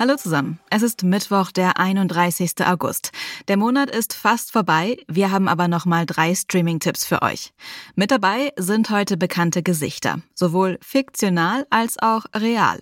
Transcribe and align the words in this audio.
Hallo 0.00 0.14
zusammen. 0.14 0.60
Es 0.70 0.82
ist 0.82 1.02
Mittwoch, 1.02 1.50
der 1.50 1.80
31. 1.80 2.64
August. 2.64 3.10
Der 3.48 3.56
Monat 3.56 3.90
ist 3.90 4.14
fast 4.14 4.52
vorbei. 4.52 4.96
Wir 5.08 5.32
haben 5.32 5.48
aber 5.48 5.66
noch 5.66 5.86
mal 5.86 6.06
drei 6.06 6.36
Streaming-Tipps 6.36 7.04
für 7.04 7.20
euch. 7.22 7.52
Mit 7.96 8.12
dabei 8.12 8.52
sind 8.56 8.90
heute 8.90 9.16
bekannte 9.16 9.64
Gesichter, 9.64 10.20
sowohl 10.36 10.78
fiktional 10.82 11.66
als 11.70 11.98
auch 12.00 12.26
real. 12.32 12.78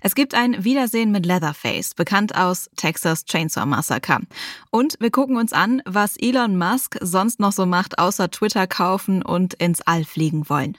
Es 0.00 0.16
gibt 0.16 0.34
ein 0.34 0.64
Wiedersehen 0.64 1.12
mit 1.12 1.24
Leatherface, 1.24 1.94
bekannt 1.94 2.36
aus 2.36 2.68
Texas 2.76 3.24
Chainsaw 3.24 3.64
Massacre. 3.64 4.20
Und 4.70 4.96
wir 4.98 5.12
gucken 5.12 5.36
uns 5.36 5.52
an, 5.52 5.82
was 5.84 6.16
Elon 6.16 6.58
Musk 6.58 6.96
sonst 7.00 7.38
noch 7.38 7.52
so 7.52 7.66
macht, 7.66 8.00
außer 8.00 8.28
Twitter 8.30 8.66
kaufen 8.66 9.22
und 9.22 9.54
ins 9.54 9.82
All 9.82 10.04
fliegen 10.04 10.48
wollen. 10.48 10.76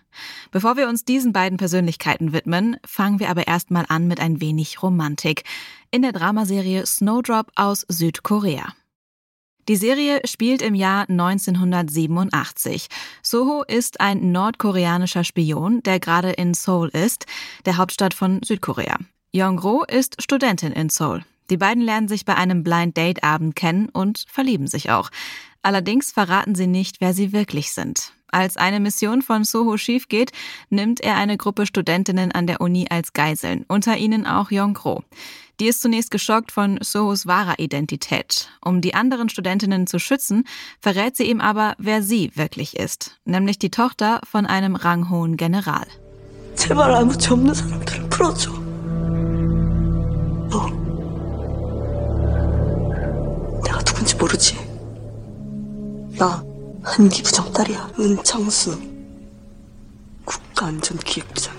Bevor 0.51 0.77
wir 0.77 0.87
uns 0.87 1.05
diesen 1.05 1.33
beiden 1.33 1.57
Persönlichkeiten 1.57 2.33
widmen, 2.33 2.77
fangen 2.85 3.19
wir 3.19 3.29
aber 3.29 3.47
erstmal 3.47 3.85
an 3.87 4.07
mit 4.07 4.19
ein 4.19 4.41
wenig 4.41 4.81
Romantik 4.81 5.43
in 5.91 6.01
der 6.01 6.11
Dramaserie 6.11 6.85
Snowdrop 6.85 7.51
aus 7.55 7.85
Südkorea. 7.87 8.73
Die 9.67 9.75
Serie 9.75 10.21
spielt 10.25 10.61
im 10.61 10.75
Jahr 10.75 11.09
1987. 11.09 12.87
Soho 13.21 13.63
ist 13.63 13.99
ein 13.99 14.31
nordkoreanischer 14.31 15.25
Spion, 15.25 15.83
der 15.83 15.99
gerade 15.99 16.31
in 16.31 16.53
Seoul 16.53 16.87
ist, 16.89 17.25
der 17.65 17.75
Hauptstadt 17.75 18.13
von 18.13 18.41
Südkorea. 18.43 18.97
Yongro 19.33 19.83
ist 19.83 20.21
Studentin 20.21 20.71
in 20.71 20.89
Seoul. 20.89 21.23
Die 21.49 21.57
beiden 21.57 21.83
lernen 21.83 22.07
sich 22.07 22.23
bei 22.23 22.35
einem 22.35 22.63
Blind 22.63 22.95
Date 22.95 23.23
Abend 23.23 23.55
kennen 23.55 23.89
und 23.89 24.25
verlieben 24.29 24.67
sich 24.67 24.89
auch. 24.89 25.09
Allerdings 25.61 26.11
verraten 26.13 26.55
sie 26.55 26.67
nicht, 26.67 27.01
wer 27.01 27.13
sie 27.13 27.33
wirklich 27.33 27.73
sind. 27.73 28.13
Als 28.28 28.56
eine 28.56 28.80
Mission 28.80 29.20
von 29.20 29.44
Soho 29.44 29.76
schief 29.76 30.08
geht, 30.08 30.32
nimmt 30.70 31.00
er 31.00 31.16
eine 31.16 31.36
Gruppe 31.36 31.66
Studentinnen 31.66 32.32
an 32.32 32.46
der 32.46 32.62
Uni 32.62 32.86
als 32.88 33.12
Geiseln, 33.12 33.66
unter 33.68 33.98
ihnen 33.98 34.26
auch 34.26 34.50
Yongro. 34.50 35.04
Die 35.60 35.66
ist 35.66 35.82
zunächst 35.82 36.10
geschockt 36.10 36.50
von 36.50 36.78
Sohos 36.80 37.26
wahrer 37.26 37.58
Identität. 37.58 38.48
Um 38.64 38.80
die 38.80 38.94
anderen 38.94 39.28
Studentinnen 39.28 39.86
zu 39.86 39.98
schützen, 39.98 40.44
verrät 40.80 41.14
sie 41.14 41.24
ihm 41.24 41.40
aber, 41.42 41.74
wer 41.78 42.02
sie 42.02 42.32
wirklich 42.34 42.76
ist, 42.78 43.18
nämlich 43.26 43.58
die 43.58 43.70
Tochter 43.70 44.20
von 44.28 44.46
einem 44.46 44.76
ranghohen 44.76 45.36
General. 45.36 45.86
제발 46.56 46.94
아무 46.94 47.16
죄 47.16 47.32
없는 47.32 47.54
사람들을 47.54 48.08
풀어줘. 48.08 48.52
너 50.50 50.68
내가 53.64 53.82
누군지 53.84 54.16
모르지? 54.16 54.56
나 56.18 56.44
한기 56.86 57.22
부장 57.22 57.52
딸이야. 57.52 57.92
은창수 57.98 58.80
국가안전기획부장. 60.24 61.54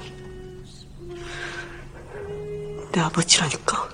Der 2.94 3.06
아버지라니까. 3.06 3.90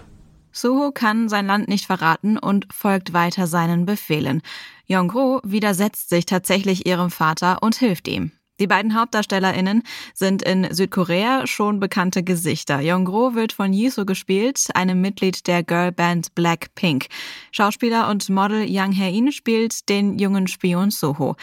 Soho 0.51 0.91
kann 0.91 1.29
sein 1.29 1.47
Land 1.47 1.69
nicht 1.69 1.85
verraten 1.85 2.37
und 2.37 2.67
folgt 2.73 3.13
weiter 3.13 3.47
seinen 3.47 3.85
Befehlen. 3.85 4.41
Yongro 4.87 5.39
widersetzt 5.43 6.09
sich 6.09 6.25
tatsächlich 6.25 6.85
ihrem 6.85 7.11
Vater 7.11 7.61
und 7.61 7.75
hilft 7.75 8.07
ihm. 8.07 8.31
Die 8.60 8.68
beiden 8.68 8.94
HauptdarstellerInnen 8.94 9.82
sind 10.14 10.42
in 10.42 10.72
Südkorea 10.72 11.46
schon 11.46 11.80
bekannte 11.80 12.22
Gesichter. 12.22 12.80
Yongro 12.80 13.34
wird 13.34 13.52
von 13.52 13.72
Jisoo 13.72 14.04
gespielt, 14.04 14.68
einem 14.74 15.00
Mitglied 15.00 15.48
der 15.48 15.64
Girlband 15.64 16.36
Blackpink. 16.36 17.06
Schauspieler 17.50 18.08
und 18.08 18.28
Model 18.30 18.62
Yang 18.70 18.96
Hae-in 18.96 19.32
spielt 19.32 19.88
den 19.88 20.20
jungen 20.20 20.46
Spion 20.46 20.90
Soho. 20.90 21.34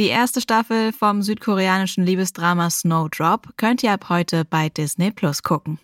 Die 0.00 0.08
erste 0.08 0.40
Staffel 0.40 0.92
vom 0.92 1.22
südkoreanischen 1.22 2.04
Liebesdrama 2.04 2.68
Snowdrop 2.68 3.56
könnt 3.56 3.84
ihr 3.84 3.92
ab 3.92 4.08
heute 4.08 4.44
bei 4.44 4.68
Disney 4.68 5.12
Plus 5.12 5.44
gucken. 5.44 5.78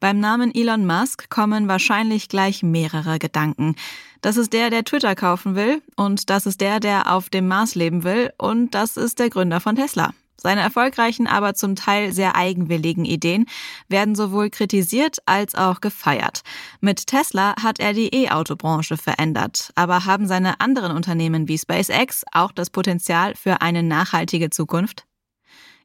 Beim 0.00 0.20
Namen 0.20 0.54
Elon 0.54 0.86
Musk 0.86 1.28
kommen 1.28 1.68
wahrscheinlich 1.68 2.28
gleich 2.28 2.62
mehrere 2.62 3.18
Gedanken. 3.18 3.74
Das 4.20 4.36
ist 4.36 4.52
der, 4.52 4.70
der 4.70 4.84
Twitter 4.84 5.14
kaufen 5.14 5.54
will 5.54 5.82
und 5.96 6.28
das 6.30 6.46
ist 6.46 6.60
der, 6.60 6.80
der 6.80 7.12
auf 7.12 7.30
dem 7.30 7.46
Mars 7.46 7.74
leben 7.74 8.02
will 8.04 8.32
und 8.38 8.74
das 8.74 8.96
ist 8.96 9.18
der 9.18 9.30
Gründer 9.30 9.60
von 9.60 9.76
Tesla. 9.76 10.12
Seine 10.40 10.60
erfolgreichen, 10.60 11.26
aber 11.26 11.54
zum 11.54 11.74
Teil 11.74 12.12
sehr 12.12 12.36
eigenwilligen 12.36 13.04
Ideen 13.04 13.46
werden 13.88 14.14
sowohl 14.14 14.50
kritisiert 14.50 15.18
als 15.26 15.56
auch 15.56 15.80
gefeiert. 15.80 16.42
Mit 16.80 17.08
Tesla 17.08 17.56
hat 17.60 17.80
er 17.80 17.92
die 17.92 18.14
E-Auto-Branche 18.14 18.96
verändert, 18.96 19.72
aber 19.74 20.04
haben 20.04 20.28
seine 20.28 20.60
anderen 20.60 20.94
Unternehmen 20.94 21.48
wie 21.48 21.58
SpaceX 21.58 22.24
auch 22.30 22.52
das 22.52 22.70
Potenzial 22.70 23.34
für 23.34 23.62
eine 23.62 23.82
nachhaltige 23.82 24.50
Zukunft? 24.50 25.07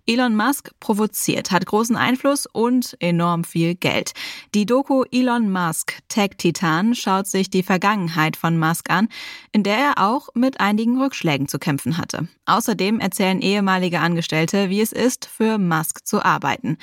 Elon 0.05 0.35
Musk 0.35 0.71
provoziert, 0.81 1.51
hat 1.51 1.65
großen 1.65 1.95
Einfluss 1.95 2.45
und 2.45 2.97
enorm 2.99 3.45
viel 3.45 3.73
Geld. 3.73 4.11
Die 4.53 4.65
Doku 4.65 5.03
Elon 5.11 5.49
Musk 5.49 5.99
Tech 6.09 6.31
Titan 6.37 6.93
schaut 6.93 7.27
sich 7.27 7.49
die 7.49 7.63
Vergangenheit 7.63 8.35
von 8.35 8.57
Musk 8.57 8.89
an, 8.89 9.07
in 9.53 9.63
der 9.63 9.77
er 9.77 9.93
auch 9.99 10.27
mit 10.33 10.59
einigen 10.59 11.01
Rückschlägen 11.01 11.47
zu 11.47 11.57
kämpfen 11.57 11.97
hatte. 11.97 12.27
Außerdem 12.45 12.99
erzählen 12.99 13.39
ehemalige 13.39 14.01
Angestellte, 14.01 14.69
wie 14.69 14.81
es 14.81 14.91
ist, 14.91 15.25
für 15.25 15.57
Musk 15.57 16.05
zu 16.05 16.21
arbeiten. 16.23 16.77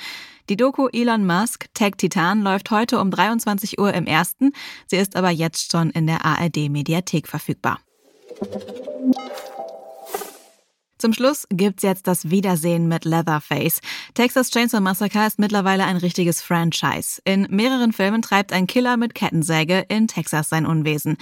Die 0.49 0.57
Doku 0.57 0.87
Elon 0.87 1.27
Musk 1.27 1.67
Tech 1.75 1.93
Titan 1.97 2.41
läuft 2.41 2.71
heute 2.71 2.99
um 2.99 3.11
23 3.11 3.79
Uhr 3.79 3.93
im 3.93 4.07
ersten. 4.07 4.51
Sie 4.87 4.97
ist 4.97 5.15
aber 5.15 5.29
jetzt 5.29 5.71
schon 5.71 5.91
in 5.91 6.07
der 6.07 6.25
ARD 6.25 6.69
Mediathek 6.69 7.27
verfügbar. 7.27 7.79
Zum 11.01 11.13
Schluss 11.13 11.47
gibt's 11.49 11.81
jetzt 11.81 12.05
das 12.05 12.29
Wiedersehen 12.29 12.87
mit 12.87 13.05
Leatherface. 13.05 13.81
Texas 14.13 14.51
Chainsaw 14.51 14.81
Massacre 14.81 15.25
ist 15.25 15.39
mittlerweile 15.39 15.85
ein 15.85 15.97
richtiges 15.97 16.43
Franchise. 16.43 17.19
In 17.25 17.47
mehreren 17.49 17.91
Filmen 17.91 18.21
treibt 18.21 18.53
ein 18.53 18.67
Killer 18.67 18.97
mit 18.97 19.15
Kettensäge 19.15 19.83
in 19.89 20.07
Texas 20.07 20.49
sein 20.49 20.67
Unwesen. 20.67 21.17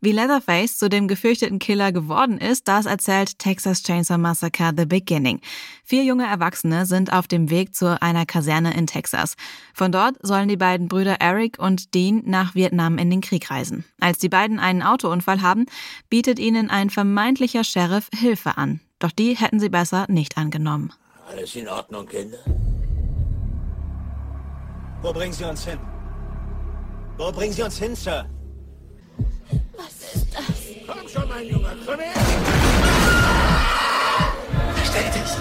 Wie 0.00 0.10
Leatherface 0.10 0.78
zu 0.78 0.88
dem 0.88 1.06
gefürchteten 1.06 1.60
Killer 1.60 1.92
geworden 1.92 2.38
ist, 2.38 2.66
das 2.66 2.86
erzählt 2.86 3.38
Texas 3.38 3.84
Chainsaw 3.84 4.18
Massacre 4.18 4.72
The 4.76 4.84
Beginning. 4.84 5.40
Vier 5.84 6.02
junge 6.02 6.26
Erwachsene 6.26 6.84
sind 6.84 7.12
auf 7.12 7.28
dem 7.28 7.50
Weg 7.50 7.72
zu 7.72 8.02
einer 8.02 8.26
Kaserne 8.26 8.74
in 8.74 8.88
Texas. 8.88 9.36
Von 9.74 9.92
dort 9.92 10.16
sollen 10.22 10.48
die 10.48 10.56
beiden 10.56 10.88
Brüder 10.88 11.20
Eric 11.20 11.56
und 11.60 11.94
Dean 11.94 12.22
nach 12.24 12.56
Vietnam 12.56 12.98
in 12.98 13.10
den 13.10 13.20
Krieg 13.20 13.48
reisen. 13.48 13.84
Als 14.00 14.18
die 14.18 14.28
beiden 14.28 14.58
einen 14.58 14.82
Autounfall 14.82 15.40
haben, 15.40 15.66
bietet 16.08 16.40
ihnen 16.40 16.68
ein 16.68 16.90
vermeintlicher 16.90 17.62
Sheriff 17.62 18.08
Hilfe 18.12 18.58
an. 18.58 18.80
Doch 19.00 19.10
die 19.10 19.34
hätten 19.34 19.58
sie 19.58 19.70
besser 19.70 20.04
nicht 20.08 20.36
angenommen. 20.36 20.92
Alles 21.26 21.56
in 21.56 21.66
Ordnung, 21.68 22.06
Kinder? 22.06 22.38
Wo 25.02 25.12
bringen 25.12 25.32
Sie 25.32 25.44
uns 25.44 25.64
hin? 25.64 25.78
Wo 27.16 27.32
bringen 27.32 27.52
Sie 27.52 27.62
uns 27.62 27.78
hin, 27.78 27.96
Sir? 27.96 28.26
Was 29.76 30.14
ist 30.14 30.26
das? 30.34 30.44
Komm 30.86 31.08
schon, 31.08 31.28
mein 31.28 31.46
Junge, 31.46 31.74
komm 31.86 31.98
her! 31.98 32.12
Verstell 34.74 35.10
dich! 35.12 35.32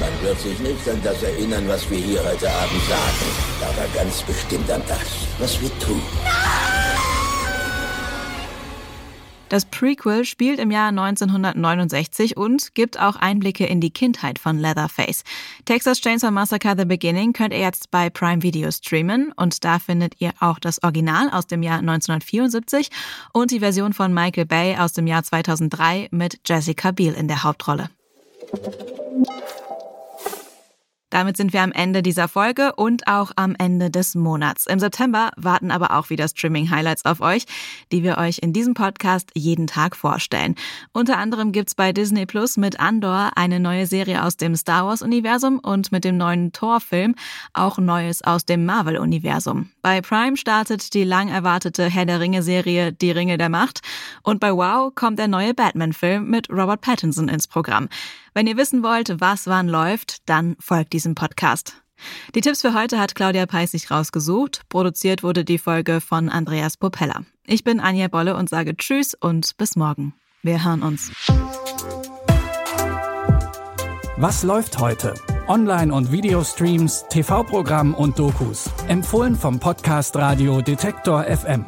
Man 0.00 0.22
wird 0.22 0.40
sich 0.40 0.58
nicht 0.60 0.88
an 0.88 1.00
das 1.04 1.22
erinnern, 1.22 1.68
was 1.68 1.90
wir 1.90 1.98
hier 1.98 2.24
heute 2.24 2.50
Abend 2.50 2.82
sagen, 2.88 3.26
aber 3.60 3.86
ganz 3.94 4.22
bestimmt 4.22 4.70
an 4.70 4.82
das, 4.88 5.26
was 5.38 5.60
wir 5.60 5.78
tun. 5.78 6.00
Nein! 6.24 6.51
Das 9.52 9.66
Prequel 9.66 10.24
spielt 10.24 10.58
im 10.58 10.70
Jahr 10.70 10.88
1969 10.88 12.38
und 12.38 12.74
gibt 12.74 12.98
auch 12.98 13.16
Einblicke 13.16 13.66
in 13.66 13.82
die 13.82 13.90
Kindheit 13.90 14.38
von 14.38 14.56
Leatherface. 14.56 15.24
Texas 15.66 16.00
Chainsaw 16.00 16.30
Massacre 16.30 16.74
The 16.74 16.86
Beginning 16.86 17.34
könnt 17.34 17.52
ihr 17.52 17.60
jetzt 17.60 17.90
bei 17.90 18.08
Prime 18.08 18.42
Video 18.42 18.70
streamen 18.70 19.30
und 19.36 19.62
da 19.62 19.78
findet 19.78 20.18
ihr 20.22 20.32
auch 20.40 20.58
das 20.58 20.82
Original 20.82 21.28
aus 21.28 21.48
dem 21.48 21.62
Jahr 21.62 21.80
1974 21.80 22.88
und 23.34 23.50
die 23.50 23.60
Version 23.60 23.92
von 23.92 24.14
Michael 24.14 24.46
Bay 24.46 24.78
aus 24.78 24.94
dem 24.94 25.06
Jahr 25.06 25.22
2003 25.22 26.08
mit 26.12 26.40
Jessica 26.46 26.90
Biel 26.90 27.12
in 27.12 27.28
der 27.28 27.42
Hauptrolle. 27.42 27.90
Damit 31.12 31.36
sind 31.36 31.52
wir 31.52 31.60
am 31.60 31.72
Ende 31.72 32.02
dieser 32.02 32.26
Folge 32.26 32.72
und 32.74 33.06
auch 33.06 33.32
am 33.36 33.54
Ende 33.58 33.90
des 33.90 34.14
Monats. 34.14 34.66
Im 34.66 34.80
September 34.80 35.30
warten 35.36 35.70
aber 35.70 35.90
auch 35.90 36.08
wieder 36.08 36.26
Streaming-Highlights 36.26 37.04
auf 37.04 37.20
euch, 37.20 37.44
die 37.92 38.02
wir 38.02 38.16
euch 38.16 38.38
in 38.38 38.54
diesem 38.54 38.72
Podcast 38.72 39.28
jeden 39.34 39.66
Tag 39.66 39.94
vorstellen. 39.94 40.54
Unter 40.92 41.18
anderem 41.18 41.52
gibt's 41.52 41.74
bei 41.74 41.92
Disney 41.92 42.24
Plus 42.24 42.56
mit 42.56 42.80
Andor 42.80 43.32
eine 43.36 43.60
neue 43.60 43.86
Serie 43.86 44.24
aus 44.24 44.38
dem 44.38 44.56
Star 44.56 44.86
Wars-Universum 44.86 45.58
und 45.58 45.92
mit 45.92 46.04
dem 46.04 46.16
neuen 46.16 46.52
Thor-Film 46.52 47.14
auch 47.52 47.76
Neues 47.76 48.22
aus 48.22 48.46
dem 48.46 48.64
Marvel-Universum. 48.64 49.70
Bei 49.82 50.00
Prime 50.00 50.38
startet 50.38 50.94
die 50.94 51.04
lang 51.04 51.28
erwartete 51.28 51.90
Herr 51.90 52.06
der 52.06 52.20
Ringe-Serie 52.20 52.90
Die 52.90 53.10
Ringe 53.10 53.36
der 53.36 53.50
Macht 53.50 53.82
und 54.22 54.40
bei 54.40 54.50
Wow 54.50 54.94
kommt 54.94 55.18
der 55.18 55.28
neue 55.28 55.52
Batman-Film 55.52 56.30
mit 56.30 56.48
Robert 56.48 56.80
Pattinson 56.80 57.28
ins 57.28 57.46
Programm. 57.46 57.90
Wenn 58.34 58.46
ihr 58.46 58.56
wissen 58.56 58.82
wollt, 58.82 59.20
was 59.20 59.46
wann 59.46 59.68
läuft, 59.68 60.28
dann 60.28 60.56
folgt 60.58 60.92
diesem 60.94 61.14
Podcast. 61.14 61.82
Die 62.34 62.40
Tipps 62.40 62.62
für 62.62 62.74
heute 62.74 62.98
hat 62.98 63.14
Claudia 63.14 63.46
Peissig 63.46 63.90
rausgesucht. 63.90 64.62
Produziert 64.68 65.22
wurde 65.22 65.44
die 65.44 65.58
Folge 65.58 66.00
von 66.00 66.28
Andreas 66.28 66.76
Popella. 66.76 67.22
Ich 67.46 67.62
bin 67.62 67.78
Anja 67.78 68.08
Bolle 68.08 68.36
und 68.36 68.48
sage 68.48 68.76
Tschüss 68.76 69.14
und 69.14 69.56
bis 69.56 69.76
morgen. 69.76 70.14
Wir 70.42 70.64
hören 70.64 70.82
uns. 70.82 71.12
Was 74.16 74.42
läuft 74.42 74.78
heute? 74.78 75.14
Online- 75.48 75.92
und 75.92 76.12
Videostreams, 76.12 77.04
TV-Programm 77.10 77.94
und 77.94 78.18
Dokus. 78.18 78.70
Empfohlen 78.88 79.36
vom 79.36 79.60
Podcast 79.60 80.16
Radio 80.16 80.60
Detektor 80.62 81.24
FM. 81.24 81.66